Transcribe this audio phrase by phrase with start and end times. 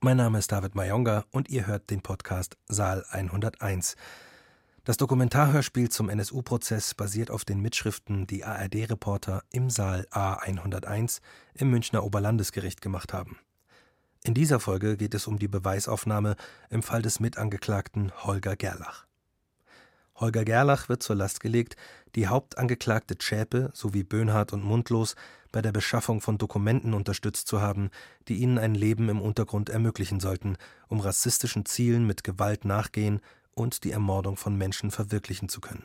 [0.00, 3.96] Mein Name ist David Mayonga und ihr hört den Podcast Saal 101.
[4.84, 11.20] Das Dokumentarhörspiel zum NSU-Prozess basiert auf den Mitschriften, die ARD-Reporter im Saal A101
[11.54, 13.40] im Münchner Oberlandesgericht gemacht haben.
[14.22, 16.36] In dieser Folge geht es um die Beweisaufnahme
[16.70, 19.04] im Fall des Mitangeklagten Holger Gerlach.
[20.14, 21.74] Holger Gerlach wird zur Last gelegt,
[22.14, 25.16] die Hauptangeklagte Zschäpe sowie Böhnhardt und Mundlos
[25.52, 27.90] bei der Beschaffung von Dokumenten unterstützt zu haben,
[28.28, 30.56] die ihnen ein Leben im Untergrund ermöglichen sollten,
[30.88, 33.20] um rassistischen Zielen mit Gewalt nachgehen
[33.54, 35.84] und die Ermordung von Menschen verwirklichen zu können.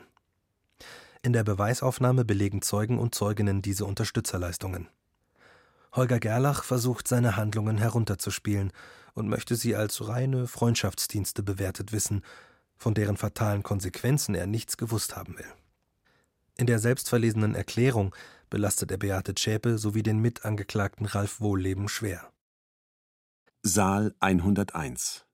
[1.22, 4.88] In der Beweisaufnahme belegen Zeugen und Zeuginnen diese Unterstützerleistungen.
[5.92, 8.72] Holger Gerlach versucht seine Handlungen herunterzuspielen
[9.14, 12.22] und möchte sie als reine Freundschaftsdienste bewertet wissen,
[12.76, 15.50] von deren fatalen Konsequenzen er nichts gewusst haben will.
[16.56, 18.14] In der selbstverlesenen Erklärung
[18.54, 22.32] belastet er Beate Zschäpe sowie den Mitangeklagten Ralf Wohlleben schwer.
[23.64, 25.26] Saal 101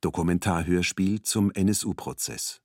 [0.00, 2.62] Dokumentarhörspiel zum NSU-Prozess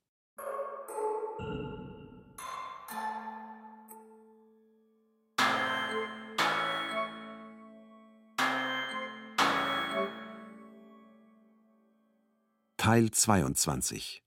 [12.78, 14.24] Teil 22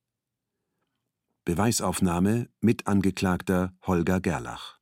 [1.43, 4.78] Beweisaufnahme mit Angeklagter Holger Gerlach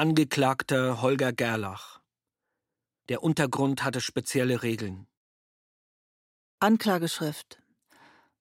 [0.00, 2.00] Angeklagter Holger Gerlach.
[3.10, 5.06] Der Untergrund hatte spezielle Regeln.
[6.58, 7.60] Anklageschrift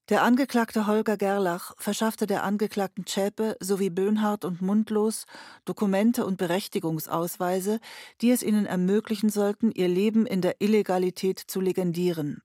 [0.07, 5.25] Der Angeklagte Holger Gerlach verschaffte der Angeklagten Zschäpe sowie Böhnhardt und Mundlos
[5.65, 7.81] Dokumente und Berechtigungsausweise,
[8.21, 12.41] die es ihnen ermöglichen sollten, ihr Leben in der Illegalität zu legendieren.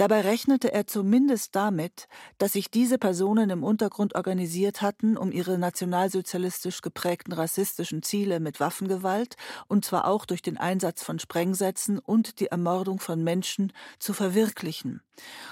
[0.00, 5.58] Dabei rechnete er zumindest damit, dass sich diese Personen im Untergrund organisiert hatten, um ihre
[5.58, 9.36] nationalsozialistisch geprägten rassistischen Ziele mit Waffengewalt,
[9.68, 15.02] und zwar auch durch den Einsatz von Sprengsätzen und die Ermordung von Menschen, zu verwirklichen,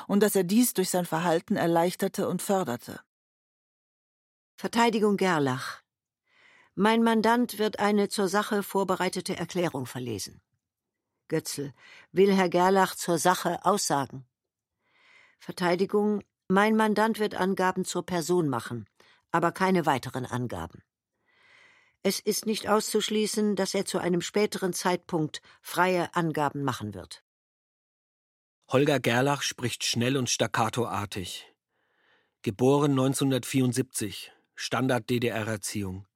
[0.06, 3.00] und dass er dies durch sein Verhalten erleichterte und förderte.
[4.56, 5.82] Verteidigung Gerlach.
[6.74, 10.40] Mein Mandant wird eine zur Sache vorbereitete Erklärung verlesen.
[11.28, 11.74] Götzl.
[12.12, 14.24] Will Herr Gerlach zur Sache aussagen?
[15.38, 18.86] Verteidigung Mein Mandant wird Angaben zur Person machen,
[19.30, 20.82] aber keine weiteren Angaben.
[22.02, 27.24] Es ist nicht auszuschließen, dass er zu einem späteren Zeitpunkt freie Angaben machen wird.
[28.68, 31.46] Holger Gerlach spricht schnell und staccatoartig.
[32.42, 36.06] Geboren 1974, Standard-DDR-Erziehung.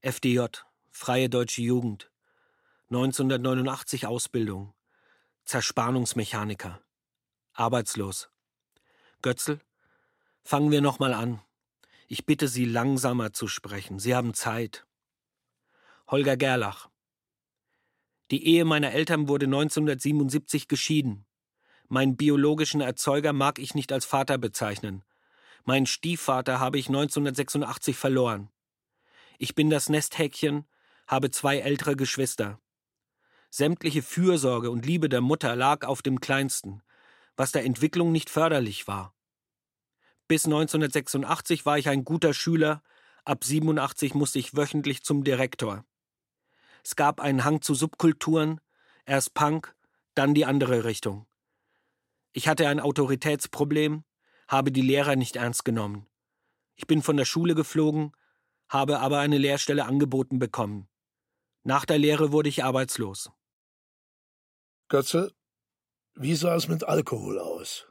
[0.00, 0.46] FDJ,
[0.90, 2.10] Freie Deutsche Jugend.
[2.90, 4.74] 1989 Ausbildung.
[5.44, 6.80] Zerspannungsmechaniker.
[7.52, 8.30] Arbeitslos.
[9.24, 9.58] Götzl,
[10.42, 11.40] fangen wir nochmal an.
[12.08, 13.98] Ich bitte Sie, langsamer zu sprechen.
[13.98, 14.86] Sie haben Zeit.
[16.08, 16.90] Holger Gerlach.
[18.30, 21.24] Die Ehe meiner Eltern wurde 1977 geschieden.
[21.88, 25.02] Meinen biologischen Erzeuger mag ich nicht als Vater bezeichnen.
[25.64, 28.50] Meinen Stiefvater habe ich 1986 verloren.
[29.38, 30.66] Ich bin das Nesthäkchen,
[31.06, 32.60] habe zwei ältere Geschwister.
[33.48, 36.82] Sämtliche Fürsorge und Liebe der Mutter lag auf dem Kleinsten,
[37.36, 39.13] was der Entwicklung nicht förderlich war.
[40.26, 42.82] Bis 1986 war ich ein guter Schüler,
[43.24, 45.84] ab 87 musste ich wöchentlich zum Direktor.
[46.82, 48.60] Es gab einen Hang zu Subkulturen,
[49.04, 49.74] erst Punk,
[50.14, 51.26] dann die andere Richtung.
[52.32, 54.04] Ich hatte ein Autoritätsproblem,
[54.48, 56.06] habe die Lehrer nicht ernst genommen.
[56.74, 58.12] Ich bin von der Schule geflogen,
[58.68, 60.88] habe aber eine Lehrstelle angeboten bekommen.
[61.62, 63.30] Nach der Lehre wurde ich arbeitslos.
[64.88, 65.32] Götze,
[66.14, 67.86] wie sah es mit Alkohol aus?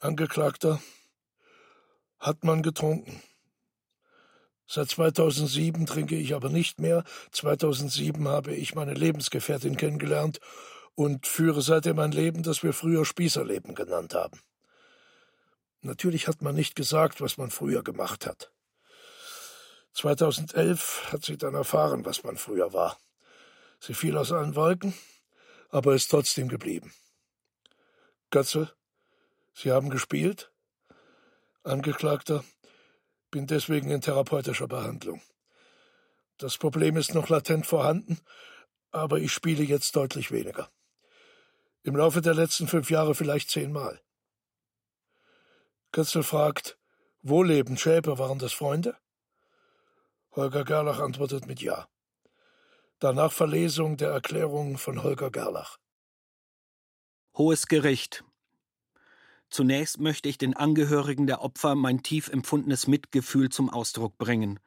[0.00, 0.80] Angeklagter,
[2.18, 3.22] hat man getrunken.
[4.66, 7.04] Seit 2007 trinke ich aber nicht mehr.
[7.32, 10.40] 2007 habe ich meine Lebensgefährtin kennengelernt
[10.94, 14.40] und führe seitdem ein Leben, das wir früher Spießerleben genannt haben.
[15.80, 18.52] Natürlich hat man nicht gesagt, was man früher gemacht hat.
[19.94, 22.98] 2011 hat sie dann erfahren, was man früher war.
[23.80, 24.92] Sie fiel aus allen Wolken,
[25.70, 26.92] aber ist trotzdem geblieben.
[28.30, 28.72] Götze,
[29.54, 30.52] Sie haben gespielt?
[31.62, 32.44] Angeklagter,
[33.30, 35.20] bin deswegen in therapeutischer Behandlung.
[36.38, 38.20] Das Problem ist noch latent vorhanden,
[38.90, 40.70] aber ich spiele jetzt deutlich weniger.
[41.82, 44.00] Im Laufe der letzten fünf Jahre vielleicht zehnmal.
[45.90, 46.78] Kötzel fragt,
[47.22, 48.96] wo leben Schäpe, waren das Freunde?
[50.32, 51.88] Holger Gerlach antwortet mit Ja.
[53.00, 55.78] Danach Verlesung der Erklärung von Holger Gerlach.
[57.36, 58.24] Hohes Gericht.
[59.50, 64.60] Zunächst möchte ich den Angehörigen der Opfer mein tief empfundenes Mitgefühl zum Ausdruck bringen.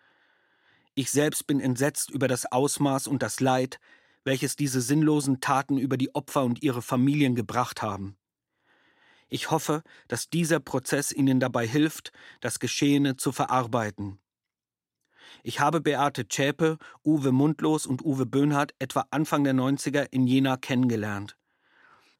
[0.95, 3.79] Ich selbst bin entsetzt über das Ausmaß und das Leid,
[4.23, 8.17] welches diese sinnlosen Taten über die Opfer und ihre Familien gebracht haben.
[9.29, 12.11] Ich hoffe, dass dieser Prozess Ihnen dabei hilft,
[12.41, 14.19] das Geschehene zu verarbeiten.
[15.43, 20.57] Ich habe Beate Zschäpe, Uwe Mundlos und Uwe Böhnhardt etwa Anfang der 90er in Jena
[20.57, 21.37] kennengelernt.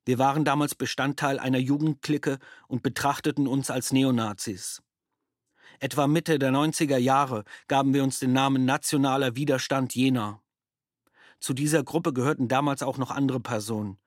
[0.06, 4.82] Wir waren damals Bestandteil einer Jugendklicke und betrachteten uns als Neonazis.
[5.80, 10.42] Etwa Mitte der 90er Jahre gaben wir uns den Namen Nationaler Widerstand Jena.
[11.40, 13.98] Zu dieser Gruppe gehörten damals auch noch andere Personen.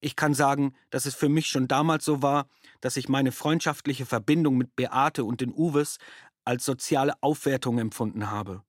[0.00, 2.48] Ich kann sagen, dass es für mich schon damals so war,
[2.80, 5.98] dass ich meine freundschaftliche Verbindung mit Beate und den Uwes
[6.44, 8.62] als soziale Aufwertung empfunden habe.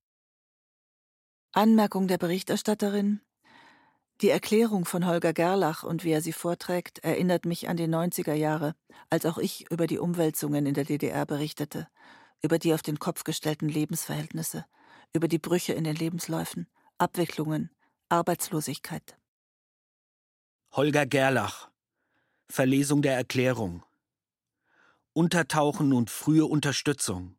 [1.51, 3.21] Anmerkung der Berichterstatterin
[4.21, 8.33] die Erklärung von Holger Gerlach und wie er sie vorträgt, erinnert mich an die 90er
[8.33, 8.75] Jahre,
[9.09, 11.87] als auch ich über die Umwälzungen in der DDR berichtete,
[12.41, 14.65] über die auf den Kopf gestellten Lebensverhältnisse,
[15.13, 16.67] über die Brüche in den Lebensläufen,
[16.97, 17.69] Abwicklungen,
[18.09, 19.17] Arbeitslosigkeit.
[20.71, 21.69] Holger Gerlach
[22.49, 23.83] Verlesung der Erklärung
[25.13, 27.35] Untertauchen und frühe Unterstützung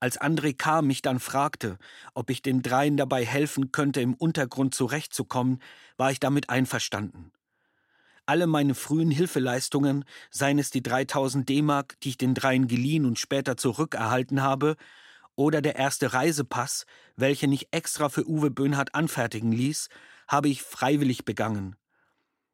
[0.00, 0.82] als André K.
[0.82, 1.78] mich dann fragte,
[2.14, 5.60] ob ich den dreien dabei helfen könnte, im Untergrund zurechtzukommen,
[5.96, 7.32] war ich damit einverstanden.
[8.24, 13.18] Alle meine frühen Hilfeleistungen, seien es die 3000 D-Mark, die ich den dreien geliehen und
[13.18, 14.76] später zurückerhalten habe,
[15.36, 16.86] oder der erste Reisepass,
[17.16, 19.88] welchen ich extra für Uwe Böhnhardt anfertigen ließ,
[20.28, 21.76] habe ich freiwillig begangen.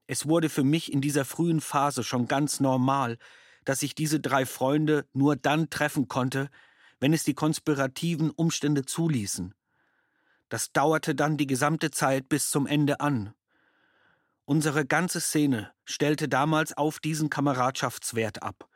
[0.07, 3.19] Es wurde für mich in dieser frühen Phase schon ganz normal,
[3.65, 6.49] dass ich diese drei Freunde nur dann treffen konnte,
[7.01, 9.55] wenn es die konspirativen Umstände zuließen.
[10.49, 13.35] Das dauerte dann die gesamte Zeit bis zum Ende an.
[14.45, 18.69] Unsere ganze Szene stellte damals auf diesen Kameradschaftswert ab.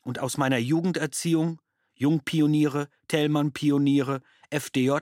[0.00, 1.60] Und aus meiner Jugenderziehung,
[1.94, 4.96] Jungpioniere, Tellmann-Pioniere, FDJ,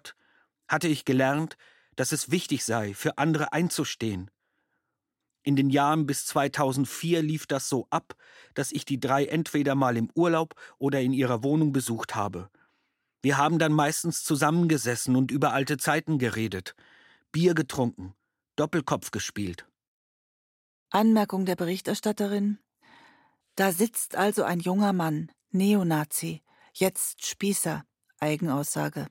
[0.67, 1.57] hatte ich gelernt,
[1.95, 4.31] dass es wichtig sei, für andere einzustehen,
[5.43, 8.15] in den Jahren bis 2004 lief das so ab,
[8.55, 12.51] dass ich die drei entweder mal im Urlaub oder in ihrer Wohnung besucht habe.
[13.23, 16.75] Wir haben dann meistens zusammengesessen und über alte Zeiten geredet,
[17.33, 18.15] Bier getrunken,
[18.57, 19.67] Doppelkopf gespielt.
[20.91, 22.59] Anmerkung der Berichterstatterin.
[23.57, 26.43] Da sitzt also ein junger Mann, Neonazi,
[26.73, 27.85] jetzt Spießer,
[28.21, 29.07] Eigenaussage,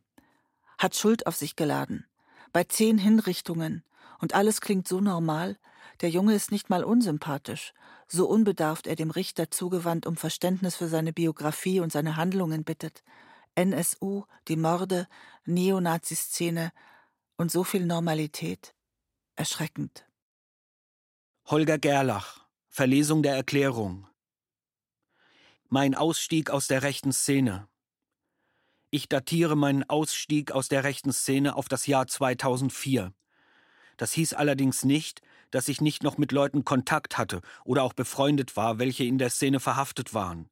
[0.77, 2.05] hat Schuld auf sich geladen,
[2.53, 3.83] bei zehn Hinrichtungen,
[4.19, 5.57] und alles klingt so normal,
[6.01, 7.73] der Junge ist nicht mal unsympathisch,
[8.07, 13.03] so unbedarft er dem Richter zugewandt um Verständnis für seine Biografie und seine Handlungen bittet.
[13.55, 15.07] NSU, die Morde,
[15.45, 16.71] Neonazi-Szene
[17.37, 18.75] und so viel Normalität.
[19.35, 20.05] Erschreckend.
[21.45, 24.07] Holger Gerlach, Verlesung der Erklärung.
[25.69, 27.67] Mein Ausstieg aus der rechten Szene.
[28.89, 33.13] Ich datiere meinen Ausstieg aus der rechten Szene auf das Jahr 2004.
[33.97, 35.21] Das hieß allerdings nicht,
[35.51, 39.29] dass ich nicht noch mit Leuten Kontakt hatte oder auch befreundet war, welche in der
[39.29, 40.49] Szene verhaftet waren.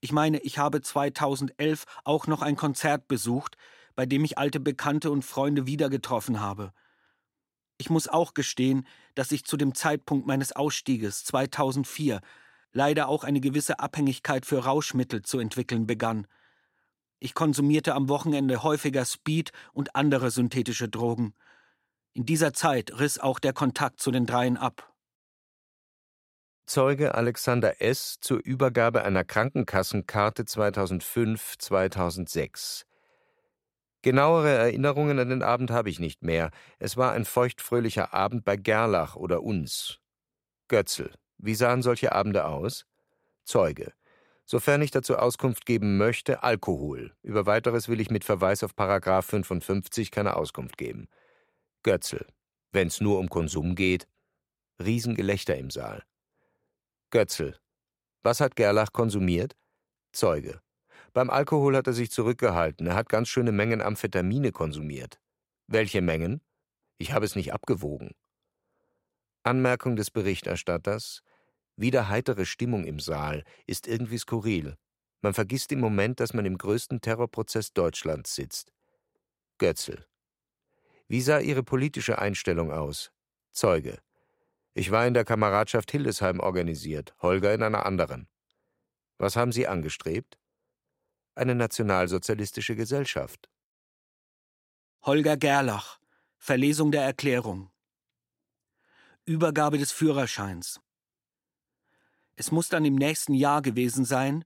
[0.00, 3.56] Ich meine, ich habe 2011 auch noch ein Konzert besucht,
[3.96, 6.72] bei dem ich alte Bekannte und Freunde wieder getroffen habe.
[7.78, 12.20] Ich muss auch gestehen, dass ich zu dem Zeitpunkt meines Ausstieges 2004
[12.72, 16.26] leider auch eine gewisse Abhängigkeit für Rauschmittel zu entwickeln begann.
[17.20, 21.34] Ich konsumierte am Wochenende häufiger Speed und andere synthetische Drogen.
[22.18, 24.92] In dieser Zeit riss auch der Kontakt zu den dreien ab.
[26.66, 28.16] Zeuge Alexander S.
[28.20, 32.86] zur Übergabe einer Krankenkassenkarte 2005-2006.
[34.02, 36.50] Genauere Erinnerungen an den Abend habe ich nicht mehr.
[36.80, 40.00] Es war ein feuchtfröhlicher Abend bei Gerlach oder uns.
[40.66, 41.12] Götzl.
[41.36, 42.84] Wie sahen solche Abende aus?
[43.44, 43.92] Zeuge.
[44.44, 47.14] Sofern ich dazu Auskunft geben möchte, Alkohol.
[47.22, 51.08] Über weiteres will ich mit Verweis auf Paragraf 55 keine Auskunft geben.
[51.82, 52.26] Götzl.
[52.72, 54.06] Wenn's nur um Konsum geht.
[54.82, 56.02] Riesengelächter im Saal.
[57.10, 57.56] Götzl.
[58.22, 59.56] Was hat Gerlach konsumiert?
[60.12, 60.60] Zeuge.
[61.12, 62.86] Beim Alkohol hat er sich zurückgehalten.
[62.86, 65.20] Er hat ganz schöne Mengen Amphetamine konsumiert.
[65.66, 66.42] Welche Mengen?
[66.98, 68.12] Ich habe es nicht abgewogen.
[69.44, 71.22] Anmerkung des Berichterstatters.
[71.76, 74.76] Wieder heitere Stimmung im Saal ist irgendwie skurril.
[75.20, 78.72] Man vergisst im Moment, dass man im größten Terrorprozess Deutschlands sitzt.
[79.58, 80.07] Götzl.
[81.08, 83.10] Wie sah Ihre politische Einstellung aus?
[83.50, 83.98] Zeuge.
[84.74, 88.28] Ich war in der Kameradschaft Hildesheim organisiert, Holger in einer anderen.
[89.16, 90.38] Was haben Sie angestrebt?
[91.34, 93.48] Eine nationalsozialistische Gesellschaft.
[95.02, 95.98] Holger Gerlach,
[96.36, 97.70] Verlesung der Erklärung.
[99.24, 100.80] Übergabe des Führerscheins.
[102.36, 104.44] Es muss dann im nächsten Jahr gewesen sein.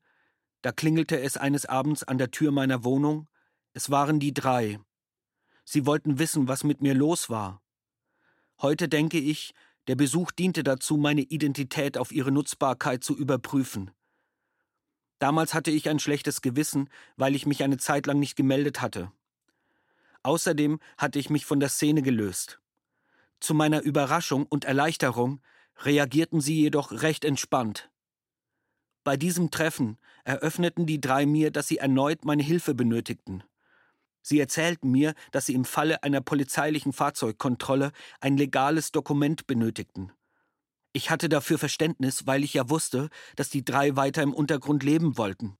[0.62, 3.28] Da klingelte es eines Abends an der Tür meiner Wohnung.
[3.75, 4.78] Es waren die drei.
[5.64, 7.62] Sie wollten wissen, was mit mir los war.
[8.61, 9.54] Heute denke ich,
[9.88, 13.90] der Besuch diente dazu, meine Identität auf ihre Nutzbarkeit zu überprüfen.
[15.19, 19.12] Damals hatte ich ein schlechtes Gewissen, weil ich mich eine Zeit lang nicht gemeldet hatte.
[20.23, 22.61] Außerdem hatte ich mich von der Szene gelöst.
[23.40, 25.40] Zu meiner Überraschung und Erleichterung
[25.78, 27.90] reagierten sie jedoch recht entspannt.
[29.04, 33.42] Bei diesem Treffen eröffneten die drei mir, dass sie erneut meine Hilfe benötigten.
[34.23, 40.12] Sie erzählten mir, dass sie im Falle einer polizeilichen Fahrzeugkontrolle ein legales Dokument benötigten.
[40.93, 45.17] Ich hatte dafür Verständnis, weil ich ja wusste, dass die drei weiter im Untergrund leben
[45.17, 45.57] wollten.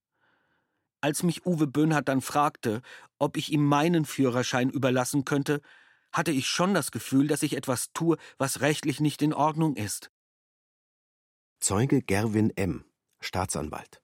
[1.00, 2.83] Als mich Uwe Böhnhardt dann fragte,
[3.19, 5.61] ob ich ihm meinen Führerschein überlassen könnte,
[6.12, 10.11] hatte ich schon das Gefühl, dass ich etwas tue, was rechtlich nicht in Ordnung ist.
[11.59, 12.85] Zeuge Gerwin M.,
[13.21, 14.01] Staatsanwalt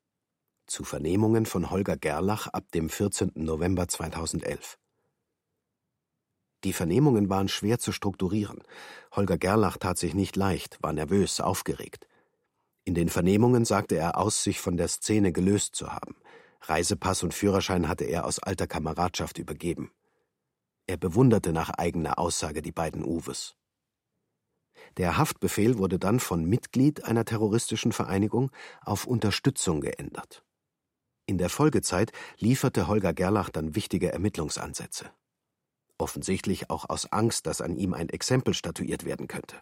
[0.68, 3.32] zu Vernehmungen von Holger Gerlach ab dem 14.
[3.34, 4.78] November 2011.
[6.64, 8.62] Die Vernehmungen waren schwer zu strukturieren.
[9.12, 12.06] Holger Gerlach tat sich nicht leicht, war nervös, aufgeregt.
[12.84, 16.16] In den Vernehmungen sagte er aus, sich von der Szene gelöst zu haben.
[16.62, 19.92] Reisepass und Führerschein hatte er aus alter Kameradschaft übergeben.
[20.86, 23.54] Er bewunderte nach eigener Aussage die beiden Uwes.
[24.96, 30.44] Der Haftbefehl wurde dann von Mitglied einer terroristischen Vereinigung auf Unterstützung geändert.
[31.28, 35.10] In der Folgezeit lieferte Holger Gerlach dann wichtige Ermittlungsansätze.
[35.98, 39.56] Offensichtlich auch aus Angst, dass an ihm ein Exempel statuiert werden könnte.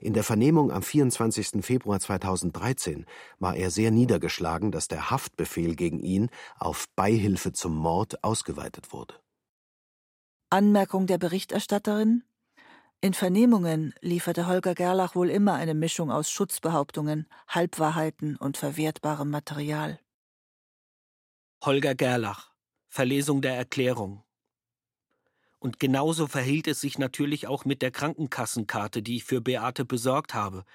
[0.00, 1.62] In der Vernehmung am 24.
[1.62, 3.04] Februar 2013
[3.38, 9.20] war er sehr niedergeschlagen, dass der Haftbefehl gegen ihn auf Beihilfe zum Mord ausgeweitet wurde.
[10.48, 12.24] Anmerkung der Berichterstatterin
[13.02, 20.00] in Vernehmungen lieferte Holger Gerlach wohl immer eine Mischung aus Schutzbehauptungen, Halbwahrheiten und verwertbarem Material.
[21.66, 22.52] Holger Gerlach,
[22.88, 24.22] Verlesung der Erklärung.
[25.58, 30.34] Und genauso verhielt es sich natürlich auch mit der Krankenkassenkarte, die ich für Beate besorgt
[30.34, 30.66] habe.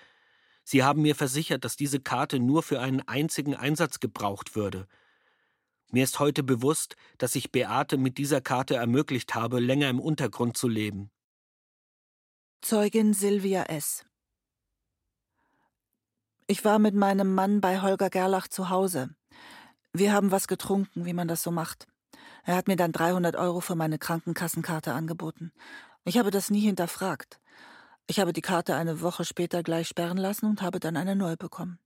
[0.63, 4.87] Sie haben mir versichert, dass diese Karte nur für einen einzigen Einsatz gebraucht würde.
[5.91, 10.57] Mir ist heute bewusst, dass ich Beate mit dieser Karte ermöglicht habe, länger im Untergrund
[10.57, 11.11] zu leben.
[12.61, 14.05] Zeugin Silvia S.
[16.47, 19.15] Ich war mit meinem Mann bei Holger Gerlach zu Hause.
[19.99, 21.85] Wir haben was getrunken, wie man das so macht.
[22.45, 25.51] Er hat mir dann 300 Euro für meine Krankenkassenkarte angeboten.
[26.05, 27.41] Ich habe das nie hinterfragt.
[28.07, 31.35] Ich habe die Karte eine Woche später gleich sperren lassen und habe dann eine neue
[31.35, 31.79] bekommen.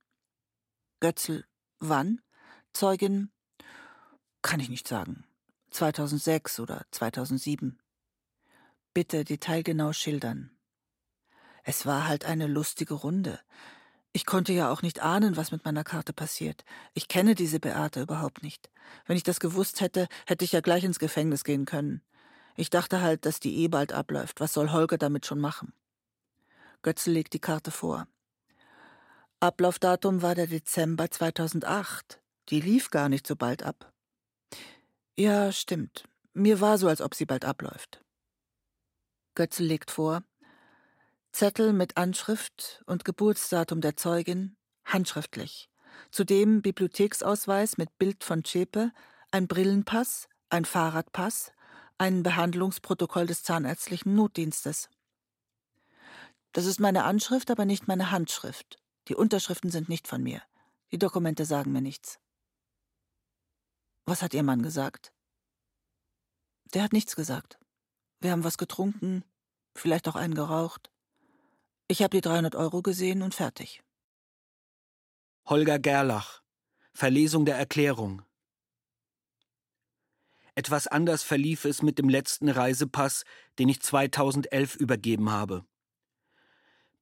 [1.00, 1.44] Götzl,
[1.80, 2.20] wann?
[2.72, 3.32] Zeugin,
[4.42, 5.24] kann ich nicht sagen.
[5.70, 7.80] 2006 oder 2007.
[8.92, 10.56] Bitte detailgenau schildern.
[11.64, 13.40] Es war halt eine lustige Runde.
[14.16, 16.64] Ich konnte ja auch nicht ahnen, was mit meiner Karte passiert.
[16.92, 18.70] Ich kenne diese Beate überhaupt nicht.
[19.06, 22.00] Wenn ich das gewusst hätte, hätte ich ja gleich ins Gefängnis gehen können.
[22.54, 24.38] Ich dachte halt, dass die eh bald abläuft.
[24.38, 25.72] Was soll Holger damit schon machen?
[26.82, 28.06] Götzel legt die Karte vor.
[29.40, 32.22] Ablaufdatum war der Dezember 2008.
[32.50, 33.92] Die lief gar nicht so bald ab.
[35.18, 36.04] Ja, stimmt.
[36.34, 38.00] Mir war so, als ob sie bald abläuft.
[39.34, 40.22] Götzel legt vor.
[41.34, 45.68] Zettel mit Anschrift und Geburtsdatum der Zeugin, handschriftlich.
[46.12, 48.92] Zudem Bibliotheksausweis mit Bild von Zschäpe,
[49.32, 51.50] ein Brillenpass, ein Fahrradpass,
[51.98, 54.88] ein Behandlungsprotokoll des zahnärztlichen Notdienstes.
[56.52, 58.78] Das ist meine Anschrift, aber nicht meine Handschrift.
[59.08, 60.40] Die Unterschriften sind nicht von mir.
[60.92, 62.20] Die Dokumente sagen mir nichts.
[64.06, 65.12] Was hat Ihr Mann gesagt?
[66.74, 67.58] Der hat nichts gesagt.
[68.20, 69.24] Wir haben was getrunken,
[69.74, 70.93] vielleicht auch einen geraucht.
[71.86, 73.82] Ich habe die 300 Euro gesehen und fertig.
[75.46, 76.42] Holger Gerlach,
[76.94, 78.22] Verlesung der Erklärung.
[80.54, 83.24] Etwas anders verlief es mit dem letzten Reisepass,
[83.58, 85.64] den ich 2011 übergeben habe.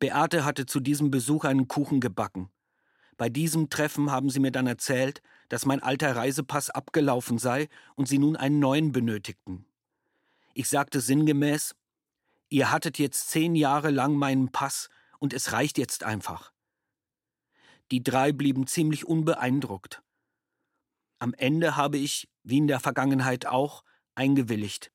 [0.00, 2.50] Beate hatte zu diesem Besuch einen Kuchen gebacken.
[3.16, 8.08] Bei diesem Treffen haben sie mir dann erzählt, dass mein alter Reisepass abgelaufen sei und
[8.08, 9.64] sie nun einen neuen benötigten.
[10.54, 11.76] Ich sagte sinngemäß,
[12.52, 16.52] Ihr hattet jetzt zehn Jahre lang meinen Pass und es reicht jetzt einfach.
[17.90, 20.02] Die drei blieben ziemlich unbeeindruckt.
[21.18, 24.92] Am Ende habe ich, wie in der Vergangenheit auch, eingewilligt.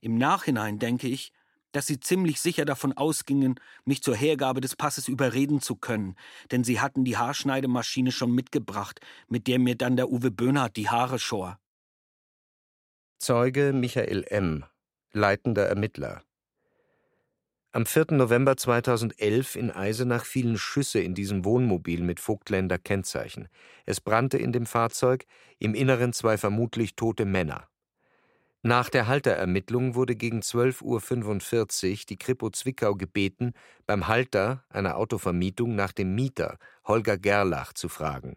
[0.00, 1.34] Im Nachhinein denke ich,
[1.72, 6.16] dass sie ziemlich sicher davon ausgingen, mich zur Hergabe des Passes überreden zu können,
[6.50, 10.88] denn sie hatten die Haarschneidemaschine schon mitgebracht, mit der mir dann der Uwe Böhnhardt die
[10.88, 11.60] Haare schor.
[13.18, 14.64] Zeuge Michael M.,
[15.12, 16.24] leitender Ermittler
[17.74, 18.12] Am 4.
[18.12, 23.48] November 2011 in Eisenach fielen Schüsse in diesem Wohnmobil mit Vogtländer Kennzeichen.
[23.84, 25.24] Es brannte in dem Fahrzeug,
[25.58, 27.66] im Inneren zwei vermutlich tote Männer.
[28.62, 33.54] Nach der Halterermittlung wurde gegen 12.45 Uhr die Kripo Zwickau gebeten,
[33.86, 38.36] beim Halter einer Autovermietung nach dem Mieter Holger Gerlach zu fragen.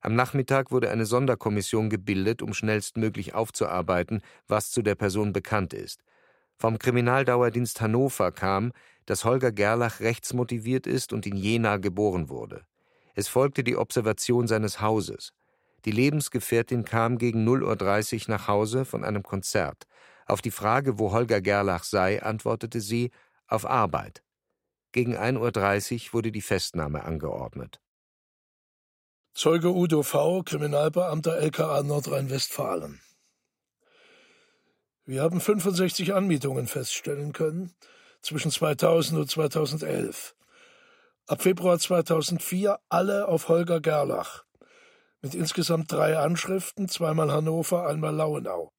[0.00, 6.02] Am Nachmittag wurde eine Sonderkommission gebildet, um schnellstmöglich aufzuarbeiten, was zu der Person bekannt ist.
[6.58, 8.72] Vom Kriminaldauerdienst Hannover kam,
[9.04, 12.64] dass Holger Gerlach rechtsmotiviert ist und in Jena geboren wurde.
[13.14, 15.32] Es folgte die Observation seines Hauses.
[15.84, 19.84] Die Lebensgefährtin kam gegen 0.30 Uhr nach Hause von einem Konzert.
[20.26, 23.10] Auf die Frage, wo Holger Gerlach sei, antwortete sie:
[23.46, 24.22] auf Arbeit.
[24.92, 27.80] Gegen 1.30 Uhr wurde die Festnahme angeordnet.
[29.34, 33.02] Zeuge Udo V., Kriminalbeamter LKA Nordrhein-Westfalen.
[35.08, 37.72] Wir haben 65 Anmietungen feststellen können
[38.22, 40.34] zwischen 2000 und 2011.
[41.28, 44.44] Ab Februar 2004 alle auf Holger Gerlach
[45.22, 48.72] mit insgesamt drei Anschriften, zweimal Hannover, einmal Lauenau.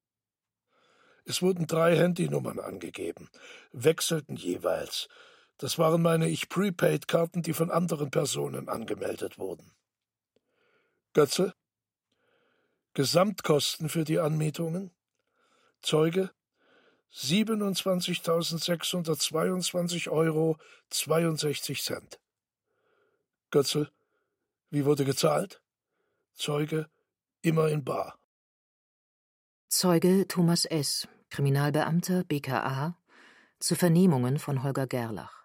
[1.24, 3.30] Es wurden drei Handynummern angegeben,
[3.72, 5.08] wechselten jeweils.
[5.56, 9.72] Das waren meine ich Prepaid-Karten, die von anderen Personen angemeldet wurden.
[11.14, 11.54] Götze
[12.92, 14.90] Gesamtkosten für die Anmietungen
[15.82, 16.30] Zeuge
[17.12, 20.56] 27.622 Euro
[20.90, 22.20] 62 Cent.
[23.50, 23.90] Götzel,
[24.70, 25.60] wie wurde gezahlt?
[26.34, 26.88] Zeuge
[27.40, 28.18] immer in Bar.
[29.68, 32.96] Zeuge Thomas S., Kriminalbeamter BKA,
[33.58, 35.44] zu Vernehmungen von Holger Gerlach.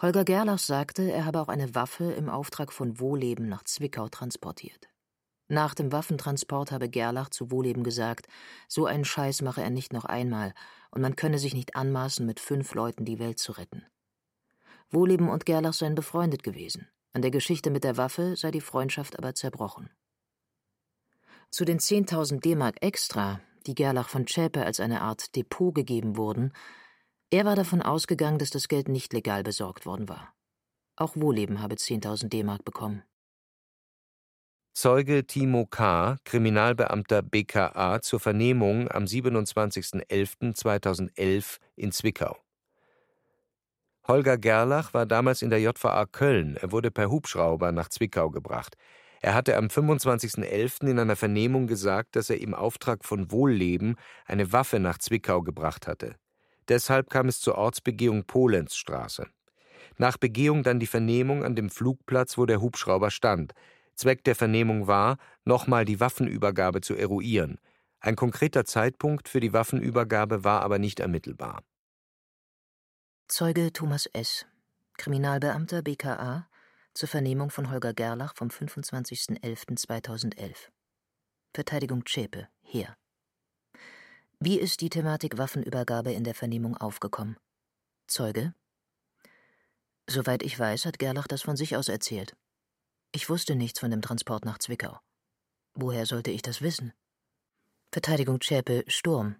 [0.00, 4.91] Holger Gerlach sagte, er habe auch eine Waffe im Auftrag von Wohleben nach Zwickau transportiert.
[5.48, 8.26] Nach dem Waffentransport habe Gerlach zu Wohleben gesagt,
[8.68, 10.54] so einen Scheiß mache er nicht noch einmal
[10.90, 13.84] und man könne sich nicht anmaßen, mit fünf Leuten die Welt zu retten.
[14.90, 16.88] Wohleben und Gerlach seien befreundet gewesen.
[17.12, 19.90] An der Geschichte mit der Waffe sei die Freundschaft aber zerbrochen.
[21.50, 26.52] Zu den 10.000 D-Mark extra, die Gerlach von Zschäpe als eine Art Depot gegeben wurden,
[27.30, 30.34] er war davon ausgegangen, dass das Geld nicht legal besorgt worden war.
[30.96, 33.02] Auch Wohleben habe 10.000 D-Mark bekommen.
[34.74, 42.38] Zeuge Timo K., Kriminalbeamter BKA, zur Vernehmung am 27.11.2011 in Zwickau.
[44.08, 46.56] Holger Gerlach war damals in der JVA Köln.
[46.56, 48.78] Er wurde per Hubschrauber nach Zwickau gebracht.
[49.20, 50.88] Er hatte am 25.11.
[50.88, 55.86] in einer Vernehmung gesagt, dass er im Auftrag von Wohlleben eine Waffe nach Zwickau gebracht
[55.86, 56.14] hatte.
[56.68, 59.26] Deshalb kam es zur Ortsbegehung Polenzstraße.
[59.98, 63.52] Nach Begehung dann die Vernehmung an dem Flugplatz, wo der Hubschrauber stand.
[63.94, 67.58] Zweck der Vernehmung war, nochmal die Waffenübergabe zu eruieren.
[68.00, 71.62] Ein konkreter Zeitpunkt für die Waffenübergabe war aber nicht ermittelbar.
[73.28, 74.46] Zeuge Thomas S.,
[74.98, 76.48] Kriminalbeamter BKA,
[76.94, 80.68] zur Vernehmung von Holger Gerlach vom 25.11.2011.
[81.54, 82.96] Verteidigung Zschäpe, Heer.
[84.40, 87.36] Wie ist die Thematik Waffenübergabe in der Vernehmung aufgekommen?
[88.08, 88.52] Zeuge.
[90.08, 92.34] Soweit ich weiß, hat Gerlach das von sich aus erzählt.
[93.14, 94.98] Ich wusste nichts von dem Transport nach Zwickau.
[95.74, 96.94] Woher sollte ich das wissen?
[97.92, 99.36] Verteidigung Zschäpe, Sturm.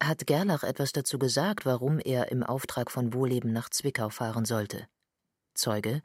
[0.00, 4.86] Hat Gerlach etwas dazu gesagt, warum er im Auftrag von Wohleben nach Zwickau fahren sollte?
[5.54, 6.02] Zeuge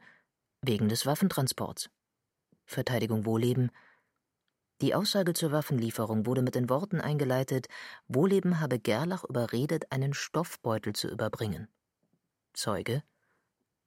[0.63, 1.91] wegen des Waffentransports.
[2.65, 3.69] Verteidigung Wohleben
[4.81, 7.67] Die Aussage zur Waffenlieferung wurde mit den Worten eingeleitet,
[8.07, 11.67] Wohleben habe Gerlach überredet, einen Stoffbeutel zu überbringen.
[12.53, 13.03] Zeuge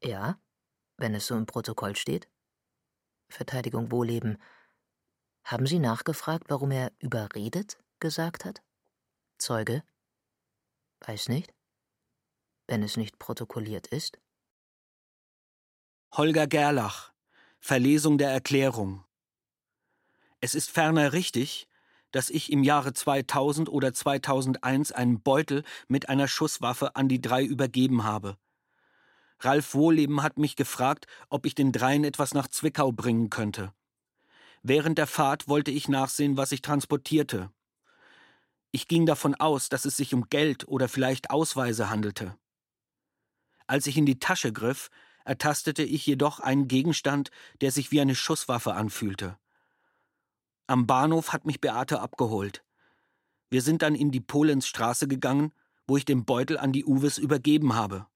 [0.05, 0.39] Ja,
[0.99, 2.29] wenn es so im Protokoll steht.
[3.29, 4.39] Verteidigung Wohleben
[5.45, 8.63] Haben Sie nachgefragt, warum er überredet gesagt hat?
[9.39, 9.83] Zeuge
[11.01, 11.53] Weiß nicht.
[12.67, 14.19] Wenn es nicht protokolliert ist.
[16.13, 17.13] Holger Gerlach.
[17.59, 19.05] Verlesung der Erklärung.
[20.41, 21.69] Es ist ferner richtig,
[22.13, 27.45] dass ich im Jahre 2000 oder 2001 einen Beutel mit einer Schusswaffe an die drei
[27.45, 28.39] übergeben habe.
[29.41, 33.73] Ralf Wohleben hat mich gefragt, ob ich den dreien etwas nach Zwickau bringen könnte.
[34.63, 37.51] Während der Fahrt wollte ich nachsehen, was ich transportierte.
[38.73, 42.37] Ich ging davon aus, dass es sich um Geld oder vielleicht Ausweise handelte.
[43.67, 44.91] Als ich in die Tasche griff,
[45.25, 49.39] ertastete ich jedoch einen Gegenstand, der sich wie eine Schusswaffe anfühlte.
[50.67, 52.65] Am Bahnhof hat mich Beate abgeholt.
[53.51, 55.53] Wir sind dann in die Polensstraße gegangen,
[55.87, 58.07] wo ich den Beutel an die Uwes übergeben habe.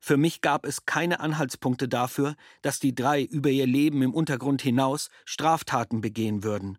[0.00, 4.62] Für mich gab es keine Anhaltspunkte dafür, dass die drei über ihr Leben im Untergrund
[4.62, 6.78] hinaus Straftaten begehen würden.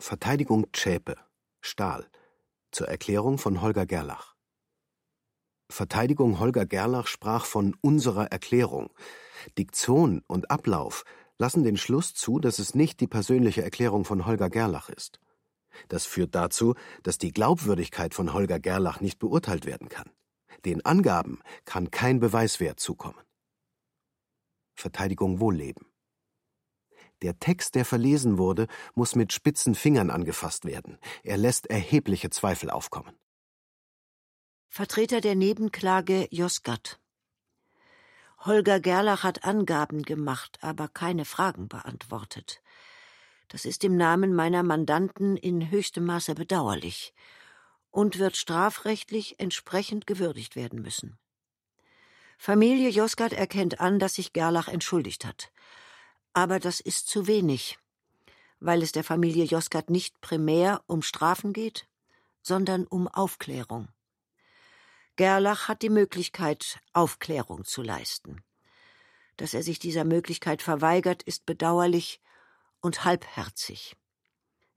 [0.00, 1.16] Verteidigung Zschäpe,
[1.60, 2.08] Stahl,
[2.70, 4.36] zur Erklärung von Holger Gerlach.
[5.70, 8.90] Verteidigung Holger Gerlach sprach von unserer Erklärung.
[9.58, 11.04] Diktion und Ablauf
[11.36, 15.20] lassen den Schluss zu, dass es nicht die persönliche Erklärung von Holger Gerlach ist.
[15.88, 20.10] Das führt dazu, dass die Glaubwürdigkeit von Holger Gerlach nicht beurteilt werden kann.
[20.64, 23.20] Den Angaben kann kein Beweiswert zukommen.
[24.74, 25.86] Verteidigung Wohlleben.
[27.22, 30.98] Der Text, der verlesen wurde, muss mit spitzen Fingern angefasst werden.
[31.24, 33.16] Er lässt erhebliche Zweifel aufkommen.
[34.68, 37.00] Vertreter der Nebenklage Josgat.
[38.40, 42.62] Holger Gerlach hat Angaben gemacht, aber keine Fragen beantwortet.
[43.48, 47.14] Das ist im Namen meiner Mandanten in höchstem Maße bedauerlich
[47.90, 51.18] und wird strafrechtlich entsprechend gewürdigt werden müssen.
[52.38, 55.50] Familie Josgat erkennt an, dass sich Gerlach entschuldigt hat.
[56.32, 57.78] Aber das ist zu wenig,
[58.60, 61.88] weil es der Familie Josgat nicht primär um Strafen geht,
[62.42, 63.88] sondern um Aufklärung.
[65.16, 68.44] Gerlach hat die Möglichkeit, Aufklärung zu leisten.
[69.36, 72.20] Dass er sich dieser Möglichkeit verweigert, ist bedauerlich
[72.80, 73.96] und halbherzig.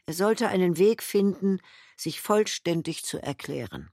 [0.08, 1.60] Er sollte einen Weg finden,
[2.02, 3.90] sich vollständig zu erklären.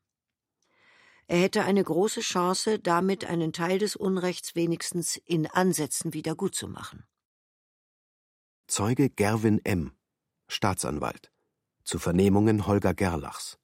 [1.26, 7.04] Er hätte eine große Chance, damit einen Teil des Unrechts wenigstens in Ansätzen wiedergutzumachen.
[8.66, 9.92] Zeuge Gerwin M.,
[10.48, 11.30] Staatsanwalt.
[11.84, 13.58] Zu Vernehmungen Holger Gerlachs.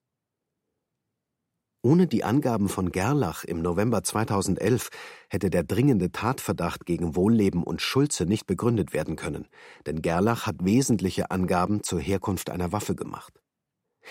[1.83, 4.89] Ohne die Angaben von Gerlach im November 2011
[5.29, 9.49] hätte der dringende Tatverdacht gegen Wohlleben und Schulze nicht begründet werden können,
[9.85, 13.44] denn Gerlach hat wesentliche Angaben zur Herkunft einer Waffe gemacht.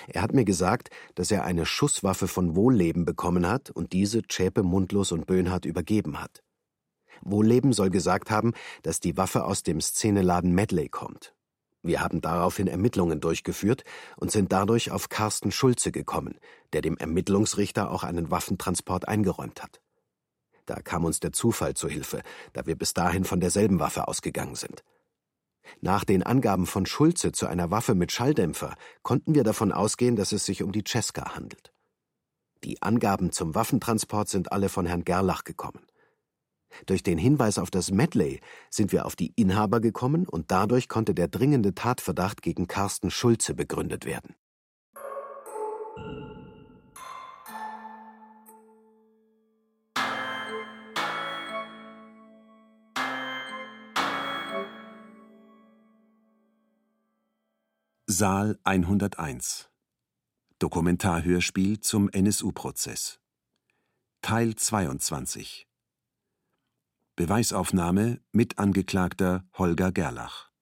[0.07, 4.63] Er hat mir gesagt, dass er eine Schusswaffe von Wohlleben bekommen hat und diese Zschäpe
[4.63, 6.43] Mundlos und Böhnhardt übergeben hat.
[7.21, 11.33] Wohlleben soll gesagt haben, dass die Waffe aus dem Szeneladen Medley kommt.
[11.81, 13.83] Wir haben daraufhin Ermittlungen durchgeführt
[14.15, 16.39] und sind dadurch auf Carsten Schulze gekommen,
[16.71, 19.81] der dem Ermittlungsrichter auch einen Waffentransport eingeräumt hat.
[20.65, 22.21] Da kam uns der Zufall zu Hilfe,
[22.53, 24.83] da wir bis dahin von derselben Waffe ausgegangen sind.
[25.81, 30.31] Nach den Angaben von Schulze zu einer Waffe mit Schalldämpfer konnten wir davon ausgehen, dass
[30.31, 31.73] es sich um die Cesca handelt.
[32.63, 35.85] Die Angaben zum Waffentransport sind alle von Herrn Gerlach gekommen.
[36.85, 41.13] Durch den Hinweis auf das Medley sind wir auf die Inhaber gekommen und dadurch konnte
[41.13, 44.35] der dringende Tatverdacht gegen Carsten Schulze begründet werden.
[58.15, 59.71] Saal 101
[60.59, 63.19] Dokumentarhörspiel zum NSU-Prozess
[64.21, 65.67] Teil 22
[67.15, 70.52] Beweisaufnahme mit Angeklagter Holger Gerlach